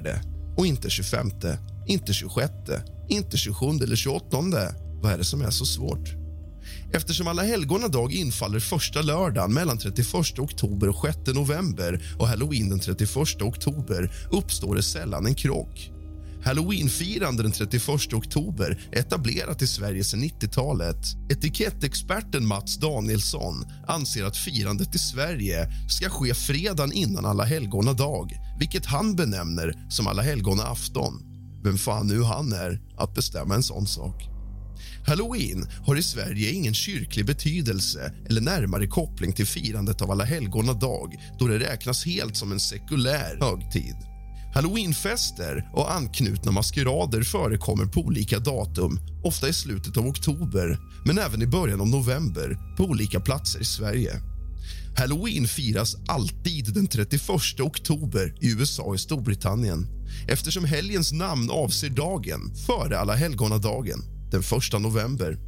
och 0.56 0.66
inte 0.66 0.90
25, 0.90 1.30
inte 1.86 2.12
26, 2.12 2.52
inte 3.08 3.36
27 3.36 3.66
eller 3.66 3.96
28. 3.96 4.36
Vad 5.02 5.12
är 5.12 5.18
det 5.18 5.24
som 5.24 5.42
är 5.42 5.50
så 5.50 5.66
svårt? 5.66 6.14
Eftersom 6.92 7.28
Alla 7.28 7.42
helgonadag 7.42 8.12
infaller 8.12 8.60
första 8.60 9.02
lördagen 9.02 9.54
mellan 9.54 9.78
31 9.78 10.38
oktober 10.38 10.88
och 10.88 11.06
6 11.06 11.18
november 11.34 12.02
och 12.18 12.28
halloween 12.28 12.68
den 12.68 12.80
31 12.80 13.16
oktober 13.42 14.12
uppstår 14.30 14.76
det 14.76 14.82
sällan 14.82 15.26
en 15.26 15.34
krock. 15.34 15.90
Halloweenfirande 16.44 17.42
den 17.42 17.52
31 17.52 18.12
oktober 18.12 18.78
etablerat 18.92 19.62
i 19.62 19.66
Sverige 19.66 20.04
sedan 20.04 20.22
90-talet. 20.22 21.06
Etikettexperten 21.30 22.46
Mats 22.46 22.76
Danielsson 22.76 23.64
anser 23.88 24.24
att 24.24 24.36
firandet 24.36 24.94
i 24.94 24.98
Sverige 24.98 25.68
ska 25.88 26.10
ske 26.10 26.34
fredagen 26.34 26.92
innan 26.92 27.24
Alla 27.24 27.44
helgona 27.44 27.92
dag 27.92 28.32
vilket 28.58 28.86
han 28.86 29.16
benämner 29.16 29.86
som 29.88 30.06
Alla 30.06 30.22
helgona 30.22 30.62
afton. 30.62 31.22
Vem 31.64 31.78
fan 31.78 32.06
nu 32.06 32.22
han 32.22 32.52
är 32.52 32.80
att 32.96 33.14
bestämma 33.14 33.54
en 33.54 33.62
sån 33.62 33.86
sak. 33.86 34.28
Halloween 35.06 35.68
har 35.86 35.96
i 35.96 36.02
Sverige 36.02 36.50
ingen 36.50 36.74
kyrklig 36.74 37.26
betydelse 37.26 38.12
eller 38.28 38.40
närmare 38.40 38.86
koppling 38.86 39.32
till 39.32 39.46
firandet 39.46 40.02
av 40.02 40.10
Alla 40.10 40.24
helgona 40.24 40.72
dag 40.72 41.14
då 41.38 41.46
det 41.46 41.58
räknas 41.58 42.06
helt 42.06 42.36
som 42.36 42.52
en 42.52 42.60
sekulär 42.60 43.38
högtid. 43.40 44.09
Halloweenfester 44.54 45.70
och 45.72 45.92
anknutna 45.92 46.52
maskerader 46.52 47.22
förekommer 47.22 47.86
på 47.86 48.00
olika 48.00 48.38
datum 48.38 49.00
ofta 49.24 49.48
i 49.48 49.52
slutet 49.52 49.96
av 49.96 50.06
oktober, 50.06 50.78
men 51.06 51.18
även 51.18 51.42
i 51.42 51.46
början 51.46 51.80
av 51.80 51.88
november 51.88 52.58
på 52.76 52.84
olika 52.84 53.20
platser 53.20 53.60
i 53.60 53.64
Sverige. 53.64 54.12
Halloween 54.96 55.48
firas 55.48 55.96
alltid 56.08 56.74
den 56.74 56.86
31 56.86 57.60
oktober 57.60 58.34
i 58.40 58.52
USA 58.52 58.82
och 58.82 59.00
Storbritannien 59.00 59.86
eftersom 60.28 60.64
helgens 60.64 61.12
namn 61.12 61.50
avser 61.50 61.90
dagen 61.90 62.54
före 62.66 62.98
Alla 62.98 63.14
helgonadagen, 63.14 64.02
den 64.30 64.40
1 64.40 64.80
november. 64.80 65.38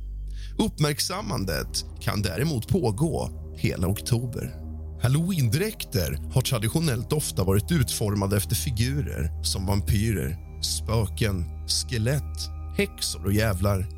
Uppmärksammandet 0.58 1.84
kan 2.00 2.22
däremot 2.22 2.68
pågå 2.68 3.30
hela 3.56 3.86
oktober. 3.86 4.61
Halloween-dräkter 5.02 6.18
har 6.32 6.42
traditionellt 6.42 7.12
ofta 7.12 7.44
varit 7.44 7.72
utformade 7.72 8.36
efter 8.36 8.54
figurer 8.54 9.42
som 9.42 9.66
vampyrer, 9.66 10.36
spöken, 10.62 11.44
skelett, 11.68 12.38
häxor 12.76 13.24
och 13.24 13.32
jävlar. 13.32 13.88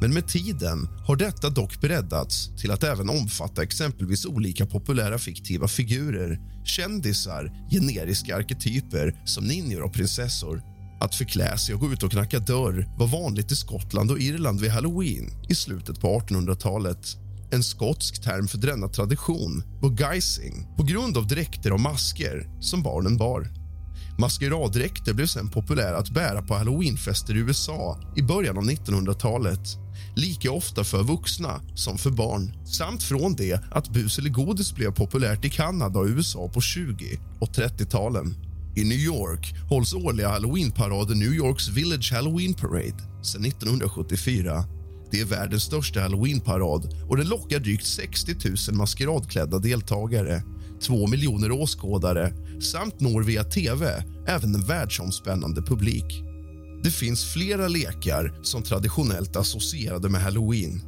Men 0.00 0.14
med 0.14 0.28
tiden 0.28 0.88
har 1.06 1.16
detta 1.16 1.50
dock 1.50 1.80
breddats 1.80 2.50
till 2.60 2.70
att 2.70 2.84
även 2.84 3.10
omfatta 3.10 3.62
exempelvis 3.62 4.26
olika 4.26 4.66
populära 4.66 5.18
fiktiva 5.18 5.68
figurer 5.68 6.38
kändisar, 6.64 7.68
generiska 7.70 8.36
arketyper 8.36 9.22
som 9.24 9.44
ninjor 9.44 9.82
och 9.82 9.92
prinsessor. 9.92 10.62
Att 11.00 11.14
förklä 11.14 11.58
sig 11.58 11.74
och 11.74 11.80
gå 11.80 11.92
ut 11.92 12.02
och 12.02 12.10
knacka 12.10 12.38
dörr 12.38 12.88
var 12.98 13.06
vanligt 13.06 13.52
i 13.52 13.56
Skottland 13.56 14.10
och 14.10 14.18
Irland 14.18 14.60
vid 14.60 14.70
halloween 14.70 15.30
i 15.48 15.54
slutet 15.54 16.00
på 16.00 16.20
1800-talet. 16.20 17.16
En 17.52 17.62
skotsk 17.62 18.22
term 18.22 18.48
för 18.48 18.58
denna 18.58 18.88
tradition 18.88 19.62
var 19.82 19.90
guising 19.90 20.66
på 20.76 20.82
grund 20.82 21.16
av 21.16 21.26
dräkter 21.26 21.72
och 21.72 21.80
masker 21.80 22.48
som 22.60 22.82
barnen 22.82 23.16
bar. 23.16 23.48
Maskeraddräkter 24.18 25.14
blev 25.14 25.26
sen 25.26 25.48
populära 25.48 25.96
att 25.96 26.10
bära 26.10 26.42
på 26.42 26.54
halloweenfester 26.54 27.36
i 27.36 27.38
USA 27.38 28.00
i 28.16 28.22
början 28.22 28.58
av 28.58 28.64
1900-talet. 28.64 29.60
lika 30.16 30.52
ofta 30.52 30.84
för 30.84 31.02
vuxna 31.02 31.60
som 31.74 31.98
för 31.98 32.10
barn. 32.10 32.66
Samt 32.66 33.02
från 33.02 33.34
det 33.34 33.60
att 33.72 33.88
bus 33.88 34.18
eller 34.18 34.30
godis 34.30 34.74
blev 34.74 34.92
populärt 34.92 35.44
i 35.44 35.50
Kanada 35.50 35.98
och 35.98 36.06
USA 36.06 36.48
på 36.48 36.60
20 36.60 37.20
och 37.40 37.48
30-talen. 37.48 38.34
I 38.76 38.84
New 38.84 38.98
York 38.98 39.54
hålls 39.68 39.94
årliga 39.94 40.28
halloweenparaden 40.28 41.18
New 41.18 41.32
Yorks 41.32 41.68
Village 41.68 42.12
Halloween 42.12 42.54
Parade 42.54 43.02
sedan 43.22 43.44
1974. 43.44 44.64
Det 45.10 45.20
är 45.20 45.24
världens 45.24 45.62
största 45.62 46.00
halloweenparad 46.00 46.94
och 47.08 47.16
den 47.16 47.28
lockar 47.28 47.58
drygt 47.58 47.86
60 47.86 48.34
000 48.68 48.76
maskeradklädda 48.76 49.58
deltagare, 49.58 50.42
2 50.80 51.06
miljoner 51.06 51.52
åskådare 51.52 52.32
samt 52.60 53.00
når 53.00 53.22
via 53.22 53.44
tv 53.44 54.04
även 54.26 54.54
en 54.54 54.66
världsomspännande 54.66 55.62
publik. 55.62 56.22
Det 56.82 56.90
finns 56.90 57.32
flera 57.32 57.68
lekar 57.68 58.40
som 58.42 58.62
traditionellt 58.62 59.36
associerade 59.36 60.08
med 60.08 60.22
halloween. 60.22 60.82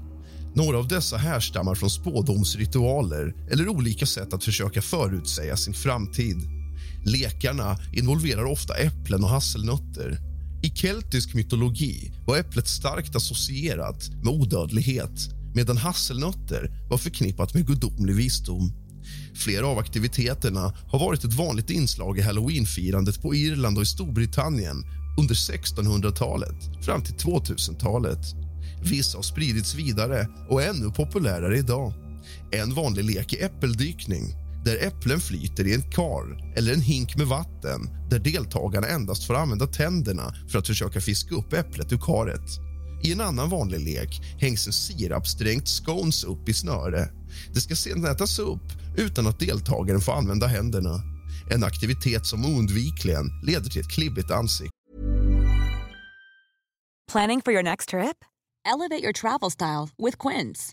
Några 0.55 0.79
av 0.79 0.89
dessa 0.89 1.17
härstammar 1.17 1.75
från 1.75 1.91
spådomsritualer 1.91 3.35
eller 3.51 3.69
olika 3.69 4.07
sätt 4.07 4.35
att 4.35 4.45
försöka 4.45 4.83
förutsäga 4.83 5.57
sin 5.57 5.75
framtid. 5.75 6.37
Lekarna 7.05 7.79
involverar 7.93 8.45
ofta 8.45 8.75
äpplen 8.75 9.25
och 9.25 9.31
hasselnötter. 9.31 10.32
I 10.65 10.71
keltisk 10.71 11.35
mytologi 11.35 12.13
var 12.27 12.37
äpplet 12.37 12.69
starkt 12.69 13.17
associerat 13.17 14.11
med 14.11 14.29
odödlighet 14.29 15.31
medan 15.55 15.77
hasselnötter 15.77 16.71
var 16.91 16.99
förknippat 16.99 17.55
med 17.55 17.67
gudomlig 17.67 18.15
visdom. 18.15 18.73
Flera 19.35 19.67
av 19.67 19.79
aktiviteterna 19.79 20.75
har 20.87 20.99
varit 20.99 21.25
ett 21.25 21.35
vanligt 21.35 21.71
inslag 21.71 22.19
i 22.19 22.23
halloweenfirandet 22.23 23.23
på 23.23 23.35
Irland 23.35 23.77
och 23.77 23.83
i 23.83 23.87
Storbritannien 23.87 24.85
under 25.19 25.35
1600-talet 25.35 26.85
fram 26.85 27.03
till 27.03 27.15
2000-talet. 27.15 28.27
Vissa 28.83 29.19
har 29.19 29.23
spridits 29.23 29.75
vidare 29.75 30.29
och 30.49 30.63
är 30.63 30.69
ännu 30.69 30.91
populärare 30.91 31.59
idag. 31.59 31.93
En 32.53 32.75
vanlig 32.75 33.05
lek 33.05 33.33
är 33.33 33.47
äppeldykning 33.47 34.42
där 34.65 34.87
äpplen 34.87 35.21
flyter 35.21 35.67
i 35.67 35.75
en 35.75 35.91
kar 35.91 36.55
eller 36.57 36.73
en 36.73 36.81
hink 36.81 37.17
med 37.17 37.27
vatten 37.27 37.81
där 38.11 38.19
deltagarna 38.19 38.87
endast 38.87 39.27
får 39.27 39.35
använda 39.35 39.67
tänderna 39.67 40.35
för 40.51 40.59
att 40.59 40.67
försöka 40.67 41.01
fiska 41.01 41.35
upp 41.35 41.53
äpplet 41.53 41.93
ur 41.93 41.99
karet. 41.99 42.51
I 43.05 43.13
en 43.13 43.21
annan 43.21 43.51
vanlig 43.51 43.81
lek 43.81 44.21
hängs 44.39 44.67
en 44.67 44.73
sirapsdränkt 44.73 45.69
scones 45.69 46.25
upp 46.25 46.49
i 46.49 46.55
snöre. 46.55 47.09
Det 47.55 47.61
ska 47.61 47.77
sedan 47.77 48.05
ätas 48.05 48.39
upp 48.39 48.69
utan 48.97 49.27
att 49.27 49.41
deltagaren 49.41 50.01
får 50.01 50.13
använda 50.13 50.47
händerna. 50.47 51.01
En 51.51 51.65
aktivitet 51.65 52.27
som 52.27 52.45
oundvikligen 52.45 53.27
leder 53.47 53.71
till 53.71 53.81
ett 53.81 53.91
klibbigt 53.91 54.31
ansikte. 54.31 54.73
Planning 57.13 57.43
for 57.43 57.53
your 57.53 57.63
next 57.63 57.89
trip? 57.89 58.25
Elevate 58.65 59.03
your 59.03 59.13
travel 59.13 59.51
style 59.51 59.89
with 59.99 60.17
Quince. 60.19 60.73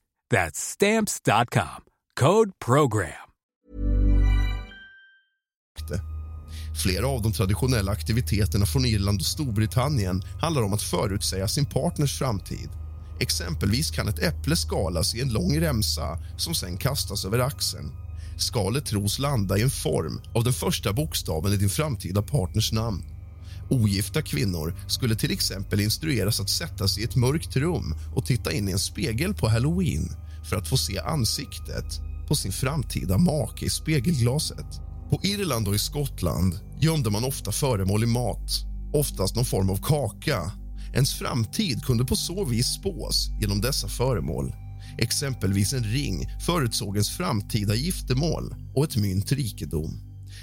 That's 0.31 0.59
stamps.com. 0.59 1.83
Code 2.19 2.51
program. 2.65 3.31
Flera 6.83 7.07
av 7.07 7.21
de 7.21 7.31
traditionella 7.31 7.91
aktiviteterna 7.91 8.65
från 8.65 8.85
Irland 8.85 9.19
och 9.19 9.25
Storbritannien 9.25 10.23
handlar 10.41 10.61
om 10.61 10.73
att 10.73 10.81
förutsäga 10.81 11.47
sin 11.47 11.65
partners 11.65 12.19
framtid. 12.19 12.69
Exempelvis 13.19 13.91
kan 13.91 14.07
ett 14.07 14.19
äpple 14.19 14.55
skalas 14.55 15.15
i 15.15 15.21
en 15.21 15.33
lång 15.33 15.59
remsa 15.59 16.19
som 16.37 16.55
sen 16.55 16.77
kastas 16.77 17.25
över 17.25 17.39
axeln. 17.39 17.91
Skalet 18.37 18.85
tros 18.85 19.19
landa 19.19 19.57
i 19.57 19.61
en 19.61 19.69
form 19.69 20.21
av 20.35 20.43
den 20.43 20.53
första 20.53 20.93
bokstaven 20.93 21.53
i 21.53 21.57
din 21.57 21.69
framtida 21.69 22.21
partners 22.21 22.71
namn. 22.71 23.10
Ogifta 23.71 24.21
kvinnor 24.21 24.75
skulle 24.87 25.15
till 25.15 25.31
exempel 25.31 25.81
instrueras 25.81 26.39
att 26.39 26.49
sätta 26.49 26.87
sig 26.87 27.03
i 27.03 27.05
ett 27.05 27.15
mörkt 27.15 27.55
rum 27.55 27.95
och 28.15 28.25
titta 28.25 28.51
in 28.51 28.69
i 28.69 28.71
en 28.71 28.79
spegel 28.79 29.33
på 29.33 29.49
halloween 29.49 30.09
för 30.49 30.55
att 30.55 30.67
få 30.67 30.77
se 30.77 30.99
ansiktet 30.99 31.85
på 32.27 32.35
sin 32.35 32.51
framtida 32.51 33.17
make 33.17 33.65
i 33.65 33.69
spegelglaset. 33.69 34.65
På 35.09 35.19
Irland 35.23 35.67
och 35.67 35.75
i 35.75 35.79
Skottland 35.79 36.59
gömde 36.81 37.09
man 37.09 37.23
ofta 37.23 37.51
föremål 37.51 38.03
i 38.03 38.07
mat, 38.07 38.51
oftast 38.93 39.35
någon 39.35 39.45
form 39.45 39.69
av 39.69 39.77
kaka. 39.83 40.51
Ens 40.93 41.13
framtid 41.13 41.83
kunde 41.85 42.05
på 42.05 42.15
så 42.15 42.45
vis 42.45 42.73
spås 42.73 43.29
genom 43.41 43.61
dessa 43.61 43.87
föremål. 43.87 44.53
Exempelvis 44.97 45.73
en 45.73 45.83
ring 45.83 46.29
förutsåg 46.45 46.95
ens 46.95 47.09
framtida 47.09 47.75
giftermål 47.75 48.55
och 48.75 48.83
ett 48.83 48.97
mynt 48.97 49.31
rikedom. 49.31 49.99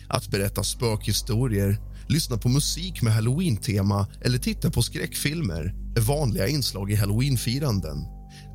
Att 0.09 0.29
berätta 0.29 0.65
spökhistorier, 0.65 1.79
lyssna 2.09 2.37
på 2.37 2.49
musik 2.49 3.03
med 3.03 3.13
halloween-tema 3.13 4.07
eller 4.21 4.39
titta 4.39 4.71
på 4.71 4.83
skräckfilmer 4.83 5.75
är 5.97 6.01
vanliga 6.01 6.49
inslag 6.49 6.91
i 6.93 6.95
halloweenfiranden. 6.95 7.99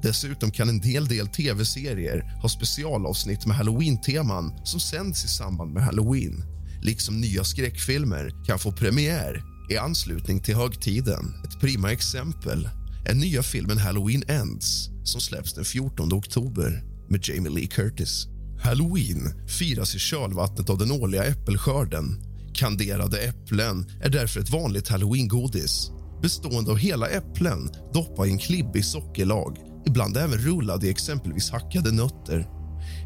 Dessutom 0.03 0.51
kan 0.51 0.69
en 0.69 0.81
del 0.81 1.07
del 1.07 1.27
tv-serier 1.27 2.39
ha 2.41 2.49
specialavsnitt 2.49 3.45
med 3.45 3.57
halloween-teman 3.57 4.51
som 4.63 4.79
sänds 4.79 5.25
i 5.25 5.27
samband 5.27 5.73
med 5.73 5.83
halloween. 5.83 6.43
Liksom 6.81 7.21
nya 7.21 7.43
skräckfilmer 7.43 8.45
kan 8.45 8.59
få 8.59 8.71
premiär 8.71 9.43
i 9.69 9.77
anslutning 9.77 10.39
till 10.39 10.55
högtiden. 10.55 11.33
Ett 11.45 11.59
prima 11.59 11.91
exempel 11.91 12.69
är 13.05 13.13
nya 13.13 13.43
filmen 13.43 13.77
Halloween 13.77 14.23
Ends 14.27 14.89
som 15.03 15.21
släpps 15.21 15.53
den 15.53 15.65
14 15.65 16.13
oktober 16.13 16.83
med 17.09 17.19
Jamie 17.23 17.51
Lee 17.51 17.67
Curtis. 17.67 18.27
Halloween 18.63 19.47
firas 19.47 19.95
i 19.95 19.99
kölvattnet 19.99 20.69
av 20.69 20.77
den 20.77 20.91
årliga 20.91 21.23
äppelskörden. 21.23 22.32
Kanderade 22.55 23.17
äpplen 23.17 23.85
är 24.01 24.09
därför 24.09 24.39
ett 24.39 24.49
vanligt 24.49 24.87
halloweengodis 24.87 25.91
bestående 26.21 26.71
av 26.71 26.77
hela 26.77 27.07
äpplen 27.07 27.69
doppade 27.93 28.29
i 28.29 28.31
en 28.31 28.37
klibbig 28.37 28.85
sockerlag 28.85 29.57
ibland 29.87 30.17
även 30.17 30.37
rullade 30.37 30.87
i 30.87 30.89
exempelvis 30.89 31.51
hackade 31.51 31.91
nötter. 31.91 32.47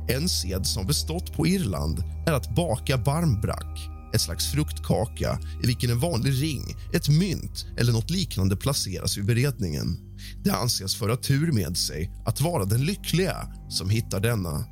En 0.09 0.29
sed 0.29 0.65
som 0.65 0.87
bestått 0.87 1.33
på 1.33 1.47
Irland 1.47 2.03
är 2.27 2.33
att 2.33 2.55
baka 2.55 2.97
barmbrack 2.97 3.89
ett 4.13 4.21
slags 4.21 4.51
fruktkaka 4.51 5.39
i 5.63 5.67
vilken 5.67 5.89
en 5.89 5.99
vanlig 5.99 6.41
ring, 6.43 6.75
ett 6.93 7.09
mynt 7.09 7.65
eller 7.77 7.93
något 7.93 8.09
liknande 8.09 8.55
placeras 8.55 9.17
vid 9.17 9.25
beredningen. 9.25 9.97
Det 10.43 10.51
anses 10.51 10.95
föra 10.95 11.17
tur 11.17 11.51
med 11.51 11.77
sig 11.77 12.11
att 12.25 12.41
vara 12.41 12.65
den 12.65 12.85
lyckliga 12.85 13.47
som 13.69 13.89
hittar 13.89 14.19
denna. 14.19 14.65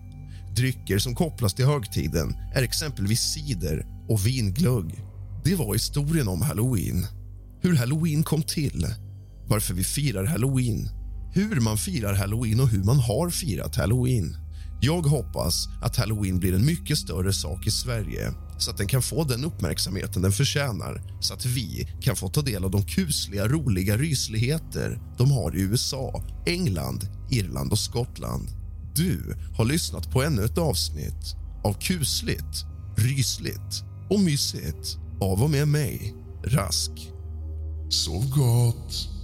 Drycker 0.55 0.99
som 0.99 1.15
kopplas 1.15 1.53
till 1.53 1.65
högtiden 1.65 2.35
är 2.55 2.63
exempelvis 2.63 3.19
cider 3.19 3.94
och 4.07 4.27
vinglögg. 4.27 5.03
Det 5.43 5.55
var 5.55 5.73
historien 5.73 6.27
om 6.27 6.41
halloween. 6.41 7.07
Hur 7.61 7.75
halloween 7.75 8.23
kom 8.23 8.43
till, 8.43 8.87
varför 9.47 9.73
vi 9.73 9.83
firar 9.83 10.25
halloween 10.25 10.89
hur 11.35 11.59
man 11.59 11.77
firar 11.77 12.13
halloween 12.13 12.59
och 12.59 12.67
hur 12.67 12.83
man 12.83 12.99
har 12.99 13.29
firat 13.29 13.75
halloween. 13.75 14.37
Jag 14.81 15.01
hoppas 15.01 15.67
att 15.81 15.97
halloween 15.97 16.39
blir 16.39 16.55
en 16.55 16.65
mycket 16.65 16.97
större 16.97 17.33
sak 17.33 17.67
i 17.67 17.71
Sverige 17.71 18.33
så 18.57 18.71
att 18.71 18.77
den 18.77 18.87
kan 18.87 19.01
få 19.01 19.23
den 19.23 19.45
uppmärksamheten 19.45 20.21
den 20.21 20.31
förtjänar 20.31 21.01
så 21.19 21.33
att 21.33 21.45
vi 21.45 21.87
kan 22.01 22.15
få 22.15 22.29
ta 22.29 22.41
del 22.41 22.63
av 22.63 22.71
de 22.71 22.85
kusliga, 22.85 23.47
roliga 23.47 23.97
rysligheter 23.97 24.99
de 25.17 25.31
har 25.31 25.55
i 25.55 25.61
USA, 25.61 26.23
England, 26.45 27.07
Irland 27.31 27.71
och 27.71 27.79
Skottland. 27.79 28.47
Du 28.95 29.35
har 29.57 29.65
lyssnat 29.65 30.11
på 30.11 30.23
ännu 30.23 30.45
ett 30.45 30.57
avsnitt 30.57 31.35
av 31.63 31.73
kusligt, 31.73 32.65
rysligt 32.97 33.84
och 34.09 34.19
mysigt 34.19 34.97
av 35.21 35.43
och 35.43 35.49
med 35.49 35.67
mig, 35.67 36.15
Rask. 36.43 36.91
Sov 37.89 38.29
gott. 38.29 39.14